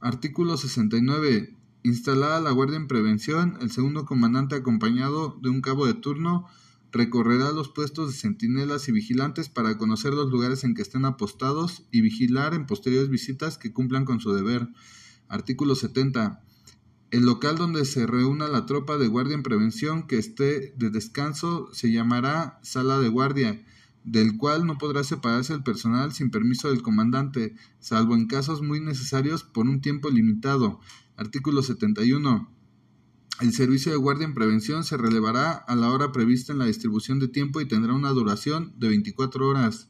[0.00, 1.56] Artículo 69.
[1.84, 6.46] Instalada la guardia en prevención, el segundo comandante acompañado de un cabo de turno
[6.90, 11.84] recorrerá los puestos de centinelas y vigilantes para conocer los lugares en que estén apostados
[11.90, 14.68] y vigilar en posteriores visitas que cumplan con su deber.
[15.28, 16.42] Artículo 70.
[17.10, 21.70] El local donde se reúna la tropa de guardia en prevención que esté de descanso
[21.72, 23.64] se llamará sala de guardia,
[24.04, 28.80] del cual no podrá separarse el personal sin permiso del comandante, salvo en casos muy
[28.80, 30.80] necesarios por un tiempo limitado.
[31.16, 32.52] Artículo 71.
[33.40, 37.20] El servicio de guardia en prevención se relevará a la hora prevista en la distribución
[37.20, 39.88] de tiempo y tendrá una duración de 24 horas.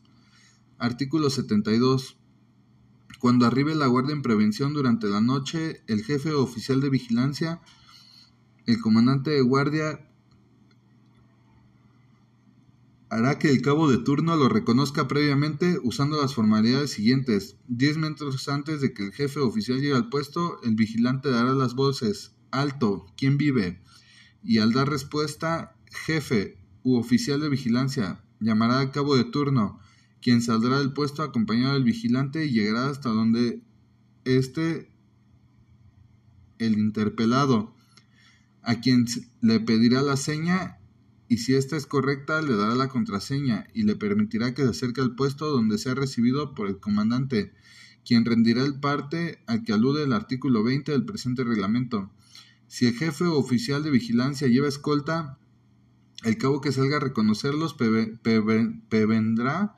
[0.79, 2.17] Artículo 72.
[3.19, 7.61] Cuando arribe la guardia en prevención durante la noche, el jefe oficial de vigilancia,
[8.67, 10.09] el comandante de guardia,
[13.11, 17.57] hará que el cabo de turno lo reconozca previamente usando las formalidades siguientes.
[17.67, 21.75] Diez metros antes de que el jefe oficial llegue al puesto, el vigilante dará las
[21.75, 23.83] voces alto, ¿quién vive?
[24.43, 29.81] Y al dar respuesta, jefe u oficial de vigilancia llamará al cabo de turno
[30.21, 33.63] quien saldrá del puesto acompañado del vigilante y llegará hasta donde
[34.25, 34.91] esté
[36.59, 37.75] el interpelado,
[38.63, 39.07] a quien
[39.41, 40.79] le pedirá la seña
[41.29, 45.03] y si ésta es correcta le dará la contraseña y le permitirá que se acerque
[45.03, 47.53] al puesto donde sea recibido por el comandante,
[48.05, 52.11] quien rendirá el parte al que alude el artículo 20 del presente reglamento.
[52.67, 55.39] Si el jefe o oficial de vigilancia lleva escolta,
[56.25, 57.77] El cabo que salga a reconocerlos
[58.89, 59.77] prevendrá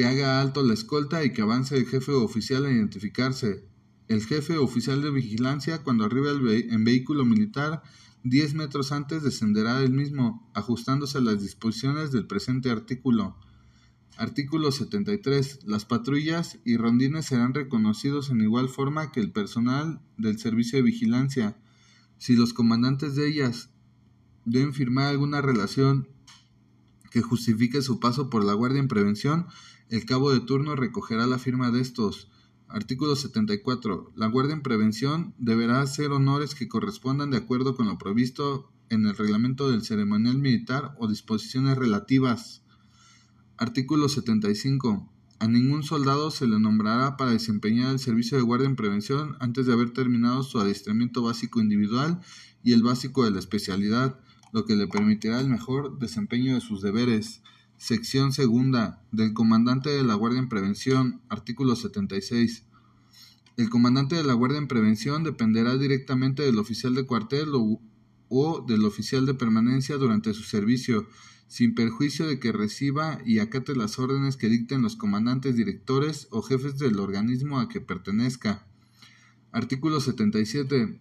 [0.00, 3.66] que haga alto la escolta y que avance el jefe oficial a identificarse.
[4.08, 6.30] El jefe oficial de vigilancia, cuando arribe
[6.72, 7.82] en vehículo militar,
[8.24, 13.36] 10 metros antes descenderá el mismo, ajustándose a las disposiciones del presente artículo.
[14.16, 15.66] Artículo 73.
[15.66, 20.82] Las patrullas y rondines serán reconocidos en igual forma que el personal del servicio de
[20.82, 21.58] vigilancia.
[22.16, 23.68] Si los comandantes de ellas
[24.46, 26.08] deben firmar alguna relación
[27.10, 29.46] que justifique su paso por la guardia en prevención,
[29.90, 32.28] el cabo de turno recogerá la firma de estos.
[32.68, 34.12] Artículo 74.
[34.14, 39.04] La guardia en prevención deberá hacer honores que correspondan de acuerdo con lo previsto en
[39.04, 42.62] el reglamento del ceremonial militar o disposiciones relativas.
[43.56, 45.12] Artículo 75.
[45.40, 49.66] A ningún soldado se le nombrará para desempeñar el servicio de guardia en prevención antes
[49.66, 52.20] de haber terminado su adiestramiento básico individual
[52.62, 54.20] y el básico de la especialidad,
[54.52, 57.42] lo que le permitirá el mejor desempeño de sus deberes.
[57.80, 62.66] Sección segunda del Comandante de la Guardia en Prevención, artículo 76.
[63.56, 67.80] El comandante de la Guardia en Prevención dependerá directamente del oficial de cuartel o,
[68.28, 71.08] o, del oficial de permanencia durante su servicio,
[71.48, 76.42] sin perjuicio de que reciba y acate las órdenes que dicten los comandantes directores o
[76.42, 78.66] jefes del organismo a que pertenezca.
[79.52, 81.00] Artículo 77.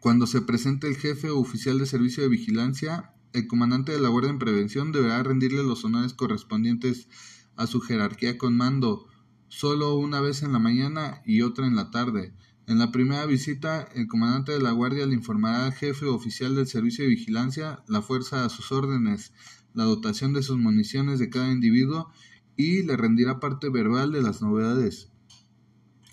[0.00, 4.08] Cuando se presente el jefe o oficial de servicio de vigilancia, el comandante de la
[4.08, 7.06] Guardia en Prevención deberá rendirle los honores correspondientes
[7.54, 9.06] a su jerarquía con mando,
[9.48, 12.32] solo una vez en la mañana y otra en la tarde.
[12.66, 16.66] En la primera visita, el comandante de la Guardia le informará al jefe oficial del
[16.66, 19.34] servicio de vigilancia la fuerza a sus órdenes,
[19.74, 22.10] la dotación de sus municiones de cada individuo
[22.56, 25.10] y le rendirá parte verbal de las novedades.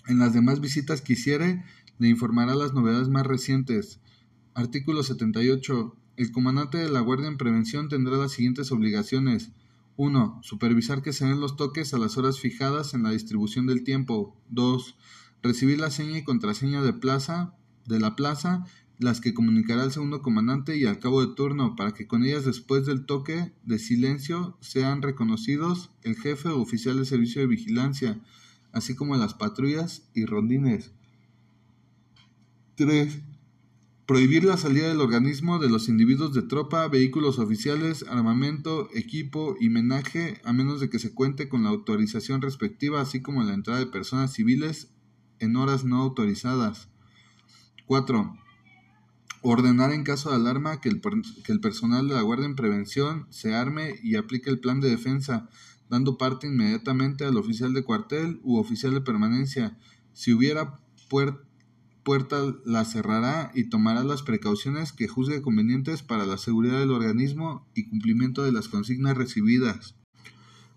[0.06, 1.64] En las demás visitas que hiciere,
[1.98, 4.00] le informará las novedades más recientes.
[4.52, 5.96] Artículo 78.
[6.16, 9.50] El comandante de la Guardia en Prevención tendrá las siguientes obligaciones.
[9.96, 10.40] 1.
[10.42, 14.36] Supervisar que se den los toques a las horas fijadas en la distribución del tiempo.
[14.50, 14.96] 2.
[15.42, 17.54] Recibir la seña y contraseña de plaza
[17.86, 18.64] de la plaza,
[18.98, 22.44] las que comunicará al segundo comandante y al cabo de turno, para que con ellas
[22.44, 28.20] después del toque de silencio sean reconocidos el jefe o oficial de servicio de vigilancia,
[28.72, 30.92] así como las patrullas y rondines.
[32.76, 33.20] 3
[34.06, 39.70] Prohibir la salida del organismo de los individuos de tropa, vehículos oficiales, armamento, equipo y
[39.70, 43.78] menaje, a menos de que se cuente con la autorización respectiva, así como la entrada
[43.78, 44.90] de personas civiles
[45.38, 46.90] en horas no autorizadas.
[47.86, 48.36] 4.
[49.40, 53.26] Ordenar en caso de alarma que el, que el personal de la Guardia en Prevención
[53.30, 55.48] se arme y aplique el plan de defensa,
[55.88, 59.78] dando parte inmediatamente al oficial de cuartel u oficial de permanencia.
[60.12, 61.43] Si hubiera puerta
[62.04, 67.66] puerta la cerrará y tomará las precauciones que juzgue convenientes para la seguridad del organismo
[67.74, 69.96] y cumplimiento de las consignas recibidas.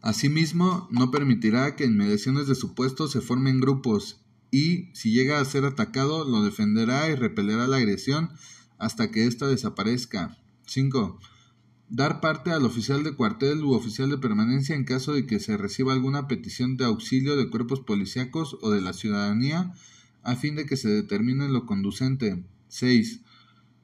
[0.01, 5.39] Asimismo, no permitirá que en mediaciones de su puesto se formen grupos y, si llega
[5.39, 8.29] a ser atacado, lo defenderá y repelerá la agresión
[8.77, 10.37] hasta que ésta desaparezca.
[10.65, 11.19] 5.
[11.89, 15.57] Dar parte al oficial de cuartel u oficial de permanencia en caso de que se
[15.57, 19.73] reciba alguna petición de auxilio de cuerpos policíacos o de la ciudadanía
[20.27, 22.43] a fin de que se determine lo conducente.
[22.67, 23.21] 6.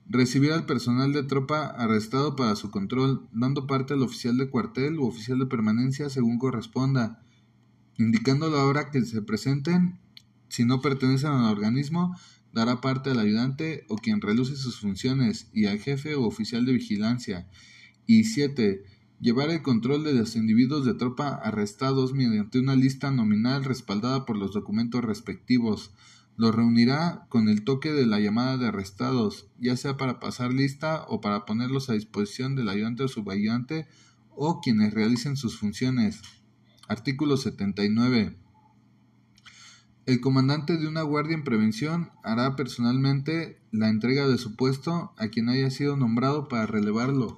[0.10, 5.00] Recibir al personal de tropa arrestado para su control, dando parte al oficial de cuartel
[5.00, 7.24] u oficial de permanencia según corresponda,
[7.98, 10.00] indicando la hora que se presenten.
[10.50, 12.14] Si no pertenecen al organismo,
[12.52, 16.74] dará parte al ayudante o quien reluce sus funciones y al jefe o oficial de
[16.74, 17.48] vigilancia.
[18.06, 18.84] Y 7.
[19.22, 24.36] Llevar el control de los individuos de tropa arrestados mediante una lista nominal respaldada por
[24.36, 25.94] los documentos respectivos
[26.36, 31.06] los reunirá con el toque de la llamada de arrestados, ya sea para pasar lista
[31.08, 33.88] o para ponerlos a disposición del ayudante o subayudante
[34.30, 36.22] o quienes realicen sus funciones.
[36.88, 38.38] Artículo 79.
[40.06, 45.30] El comandante de una guardia en prevención hará personalmente la entrega de su puesto a
[45.30, 47.38] quien haya sido nombrado para relevarlo,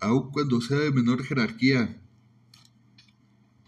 [0.00, 2.00] aun cuando sea de menor jerarquía.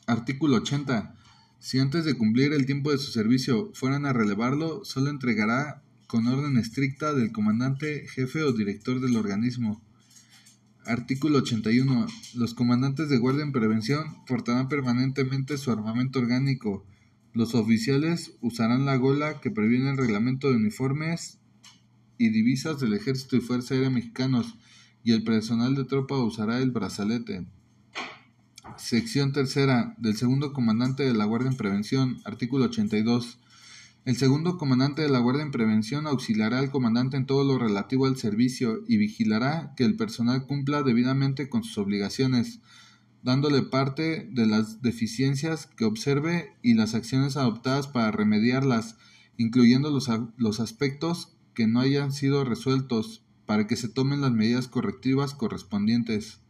[0.07, 1.14] Artículo 80.
[1.63, 6.27] Si antes de cumplir el tiempo de su servicio fueran a relevarlo, solo entregará con
[6.27, 9.81] orden estricta del comandante, jefe o director del organismo.
[10.87, 12.09] Artículo 81.
[12.35, 16.85] Los comandantes de guardia en prevención portarán permanentemente su armamento orgánico.
[17.33, 21.39] Los oficiales usarán la gola que previene el reglamento de uniformes
[22.19, 24.57] y divisas del Ejército y Fuerza Aérea Mexicanos,
[25.05, 27.47] y el personal de tropa usará el brazalete.
[28.79, 33.39] Sección tercera del segundo comandante de la Guardia en Prevención, artículo 82.
[34.05, 38.07] El segundo comandante de la Guardia en Prevención auxiliará al comandante en todo lo relativo
[38.07, 42.61] al servicio y vigilará que el personal cumpla debidamente con sus obligaciones,
[43.23, 48.97] dándole parte de las deficiencias que observe y las acciones adoptadas para remediarlas,
[49.37, 54.68] incluyendo los, los aspectos que no hayan sido resueltos, para que se tomen las medidas
[54.68, 56.41] correctivas correspondientes.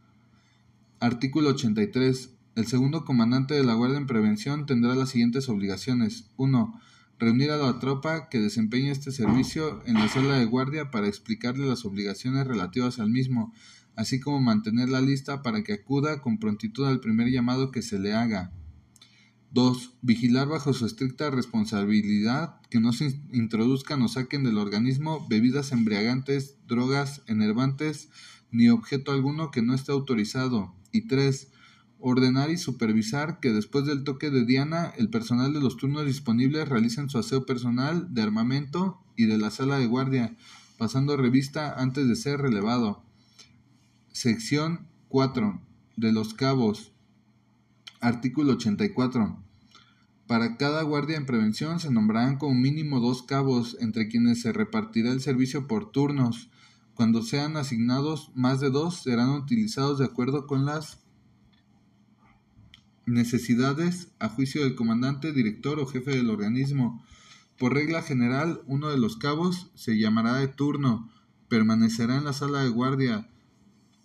[1.03, 2.29] Artículo 83.
[2.55, 6.31] El segundo comandante de la Guardia en Prevención tendrá las siguientes obligaciones.
[6.37, 6.79] 1
[7.19, 11.67] reunir a la tropa que desempeña este servicio en la sala de guardia para explicarle
[11.67, 13.53] las obligaciones relativas al mismo,
[13.97, 17.99] así como mantener la lista para que acuda con prontitud al primer llamado que se
[17.99, 18.53] le haga.
[19.51, 19.95] 2.
[20.01, 26.55] Vigilar bajo su estricta responsabilidad que no se introduzcan o saquen del organismo bebidas embriagantes,
[26.65, 28.07] drogas, enervantes,
[28.51, 30.73] ni objeto alguno que no esté autorizado.
[30.93, 31.49] Y 3
[32.05, 36.67] ordenar y supervisar que después del toque de Diana el personal de los turnos disponibles
[36.67, 40.35] realicen su aseo personal de armamento y de la sala de guardia,
[40.77, 43.01] pasando revista antes de ser relevado.
[44.11, 45.61] Sección 4.
[45.95, 46.91] De los cabos.
[48.01, 49.41] Artículo 84.
[50.27, 55.13] Para cada guardia en prevención se nombrarán como mínimo dos cabos entre quienes se repartirá
[55.13, 56.49] el servicio por turnos.
[56.95, 61.03] Cuando sean asignados más de dos serán utilizados de acuerdo con las
[63.05, 67.03] Necesidades a juicio del comandante, director o jefe del organismo.
[67.57, 71.11] Por regla general, uno de los cabos se llamará de turno,
[71.49, 73.29] permanecerá en la sala de guardia,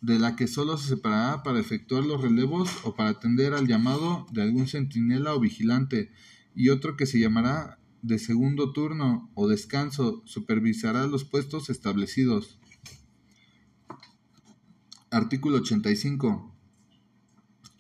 [0.01, 4.27] de la que solo se separará para efectuar los relevos o para atender al llamado
[4.33, 6.11] de algún centinela o vigilante,
[6.57, 12.59] y otro que se llamará de segundo turno o descanso, supervisará los puestos establecidos.
[15.11, 16.55] Artículo 85.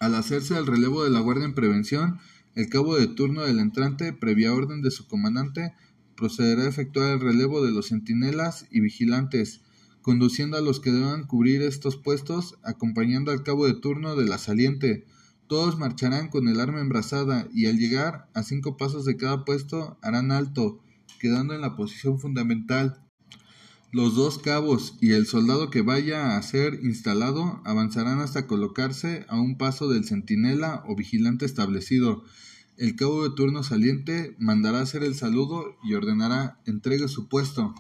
[0.01, 2.19] Al hacerse el relevo de la guardia en prevención,
[2.55, 5.75] el cabo de turno del entrante, previa orden de su comandante,
[6.17, 9.61] procederá a efectuar el relevo de los centinelas y vigilantes,
[10.01, 14.39] conduciendo a los que deban cubrir estos puestos, acompañando al cabo de turno de la
[14.39, 15.05] saliente.
[15.49, 19.99] Todos marcharán con el arma embrazada y al llegar a cinco pasos de cada puesto
[20.01, 20.81] harán alto,
[21.21, 23.05] quedando en la posición fundamental.
[23.91, 29.41] Los dos cabos y el soldado que vaya a ser instalado avanzarán hasta colocarse a
[29.41, 32.23] un paso del centinela o vigilante establecido.
[32.77, 37.75] El cabo de turno saliente mandará hacer el saludo y ordenará entregue su puesto.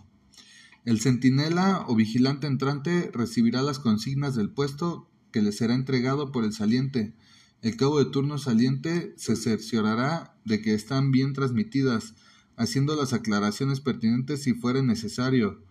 [0.86, 6.44] El centinela o vigilante entrante recibirá las consignas del puesto que le será entregado por
[6.44, 7.12] el saliente.
[7.60, 12.14] El cabo de turno saliente se cerciorará de que están bien transmitidas,
[12.56, 15.67] haciendo las aclaraciones pertinentes si fuere necesario.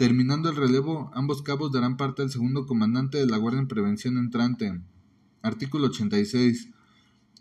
[0.00, 4.16] Terminando el relevo, ambos cabos darán parte al segundo comandante de la Guardia en Prevención
[4.16, 4.80] entrante.
[5.42, 6.70] Artículo 86.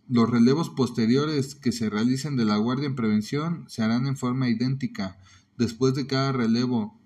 [0.10, 4.50] Los relevos posteriores que se realicen de la Guardia en Prevención se harán en forma
[4.50, 5.18] idéntica.
[5.58, 7.00] Después de cada relevo,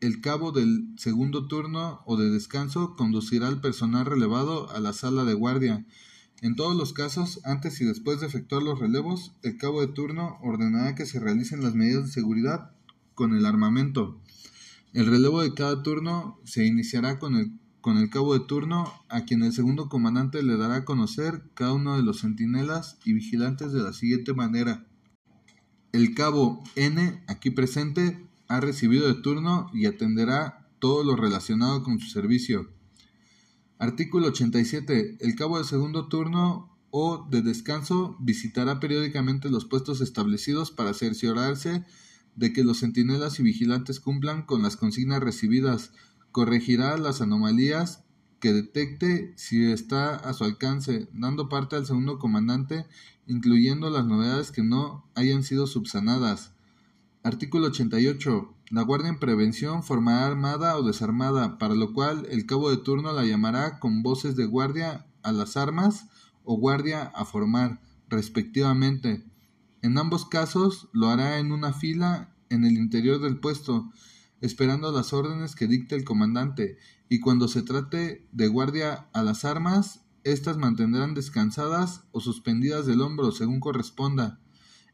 [0.00, 5.24] el cabo del segundo turno o de descanso conducirá al personal relevado a la sala
[5.24, 5.86] de guardia.
[6.42, 10.36] En todos los casos, antes y después de efectuar los relevos, el cabo de turno
[10.42, 12.72] ordenará que se realicen las medidas de seguridad
[13.14, 14.20] con el armamento.
[14.94, 19.24] El relevo de cada turno se iniciará con el, con el cabo de turno, a
[19.24, 23.72] quien el segundo comandante le dará a conocer cada uno de los centinelas y vigilantes
[23.72, 24.86] de la siguiente manera.
[25.90, 31.98] El cabo N, aquí presente, ha recibido de turno y atenderá todo lo relacionado con
[31.98, 32.70] su servicio.
[33.80, 35.18] Artículo 87.
[35.18, 41.84] El cabo de segundo turno o de descanso visitará periódicamente los puestos establecidos para cerciorarse
[42.36, 45.92] de que los centinelas y vigilantes cumplan con las consignas recibidas,
[46.32, 48.04] corregirá las anomalías
[48.40, 52.86] que detecte si está a su alcance, dando parte al segundo comandante,
[53.26, 56.52] incluyendo las novedades que no hayan sido subsanadas.
[57.22, 58.54] Artículo 88.
[58.70, 63.12] La Guardia en Prevención formará armada o desarmada, para lo cual el cabo de turno
[63.12, 66.08] la llamará con voces de guardia a las armas
[66.44, 69.24] o guardia a formar, respectivamente.
[69.84, 73.92] En ambos casos lo hará en una fila en el interior del puesto,
[74.40, 76.78] esperando las órdenes que dicte el comandante,
[77.10, 83.02] y cuando se trate de guardia a las armas, éstas mantendrán descansadas o suspendidas del
[83.02, 84.40] hombro según corresponda.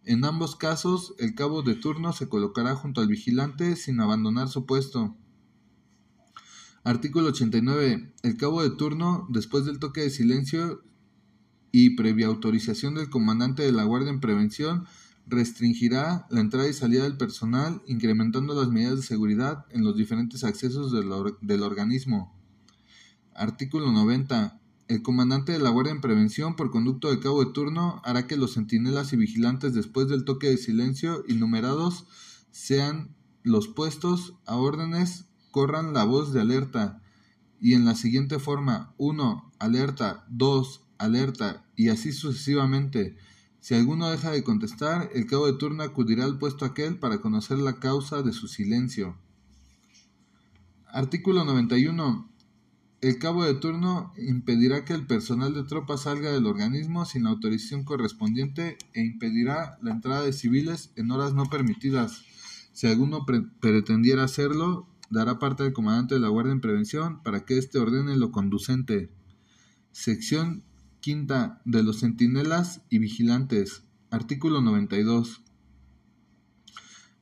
[0.03, 4.67] En ambos casos, el cabo de turno se colocará junto al vigilante sin abandonar su
[4.67, 5.17] puesto.
[6.83, 8.13] Artículo 89.
[8.25, 10.83] El cabo de turno, después del toque de silencio,
[11.73, 14.87] y previa autorización del comandante de la Guardia en Prevención,
[15.27, 20.45] restringirá la entrada y salida del personal, incrementando las medidas de seguridad en los diferentes
[20.45, 21.09] accesos del,
[21.41, 22.35] del organismo.
[23.35, 24.61] Artículo 90.
[24.89, 28.37] El comandante de la Guardia en Prevención, por conducto de cabo de turno, hará que
[28.37, 32.07] los centinelas y vigilantes después del toque de silencio y numerados
[32.51, 33.15] sean
[33.45, 37.01] los puestos a órdenes, corran la voz de alerta
[37.61, 43.17] y en la siguiente forma 1, alerta, 2, alerta y así sucesivamente.
[43.59, 47.59] Si alguno deja de contestar, el cabo de turno acudirá al puesto aquel para conocer
[47.59, 49.17] la causa de su silencio.
[50.87, 52.29] Artículo 91.
[53.01, 57.31] El cabo de turno impedirá que el personal de tropa salga del organismo sin la
[57.31, 62.25] autorización correspondiente e impedirá la entrada de civiles en horas no permitidas.
[62.73, 63.25] Si alguno
[63.61, 68.17] pretendiera hacerlo, dará parte al comandante de la Guardia en Prevención para que éste ordene
[68.17, 69.11] lo conducente.
[69.93, 70.63] Sección
[71.01, 73.85] quinta de los centinelas y vigilantes.
[74.11, 75.43] Artículo 92.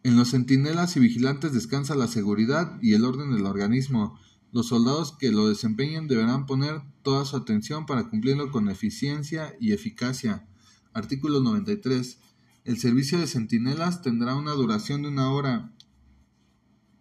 [0.02, 4.18] En los centinelas y vigilantes descansa la seguridad y el orden del organismo.
[4.52, 9.72] Los soldados que lo desempeñen deberán poner toda su atención para cumplirlo con eficiencia y
[9.72, 10.46] eficacia.
[10.92, 12.18] Artículo 93.
[12.64, 15.72] El servicio de centinelas tendrá una duración de una hora.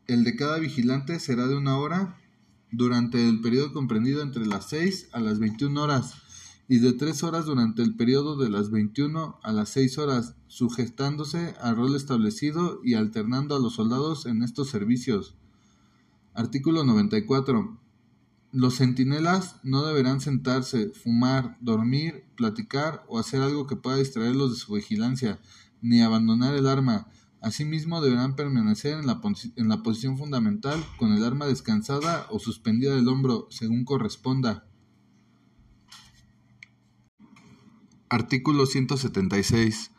[0.05, 2.17] El de cada vigilante será de una hora
[2.71, 6.26] durante el periodo comprendido entre las 6 a las 21 horas
[6.69, 11.55] y de 3 horas durante el periodo de las 21 a las 6 horas, sujetándose
[11.61, 15.35] al rol establecido y alternando a los soldados en estos servicios.
[16.33, 17.79] Artículo 94.
[18.51, 24.57] Los centinelas no deberán sentarse, fumar, dormir, platicar o hacer algo que pueda distraerlos de
[24.57, 25.39] su vigilancia,
[25.81, 27.07] ni abandonar el arma.
[27.41, 29.21] Asimismo, deberán permanecer en la,
[29.55, 34.66] en la posición fundamental con el arma descansada o suspendida del hombro, según corresponda.
[38.09, 39.91] Artículo 176.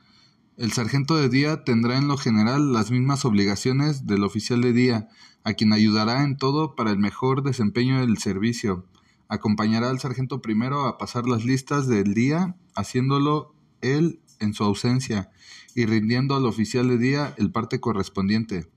[0.57, 5.09] El sargento de día tendrá en lo general las mismas obligaciones del oficial de día,
[5.45, 8.87] a quien ayudará en todo para el mejor desempeño del servicio.
[9.29, 15.31] Acompañará al sargento primero a pasar las listas del día, haciéndolo él en su ausencia,
[15.75, 18.71] y rindiendo al oficial de día el parte correspondiente.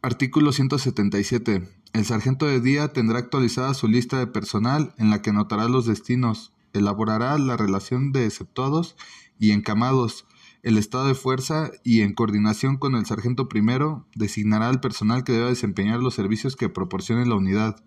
[0.00, 1.68] Artículo 177.
[1.92, 5.84] El sargento de día tendrá actualizada su lista de personal en la que anotará los
[5.84, 8.96] destinos, elaborará la relación de exceptuados
[9.38, 10.26] y encamados,
[10.62, 15.32] el estado de fuerza y en coordinación con el sargento primero designará al personal que
[15.32, 17.82] deba desempeñar los servicios que proporcione la unidad.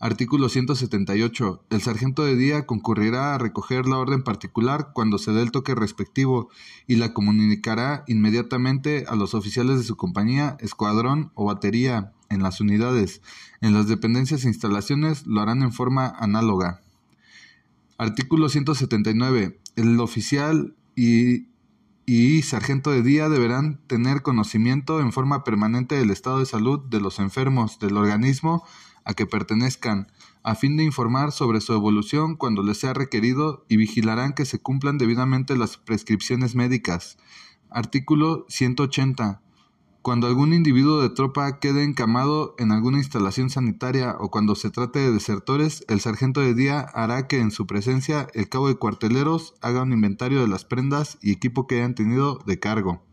[0.00, 1.64] Artículo 178.
[1.68, 5.74] El sargento de día concurrirá a recoger la orden particular cuando se dé el toque
[5.74, 6.48] respectivo
[6.86, 12.60] y la comunicará inmediatamente a los oficiales de su compañía, escuadrón o batería en las
[12.62, 13.20] unidades.
[13.60, 16.80] En las dependencias e instalaciones lo harán en forma análoga.
[18.00, 19.60] Artículo 179.
[19.74, 26.46] El oficial y, sargento de día deberán tener conocimiento en forma permanente del estado de
[26.46, 28.64] salud de los enfermos del organismo
[29.04, 30.12] a que pertenezcan,
[30.44, 34.60] a fin de informar sobre su evolución cuando les sea requerido y vigilarán que se
[34.60, 37.18] cumplan debidamente las prescripciones médicas.
[37.68, 39.42] Artículo 180.
[40.00, 45.00] Cuando algún individuo de tropa quede encamado en alguna instalación sanitaria o cuando se trate
[45.00, 49.54] de desertores, el sargento de día hará que en su presencia el cabo de cuarteleros
[49.60, 53.07] haga un inventario de las prendas y equipo que hayan tenido de cargo.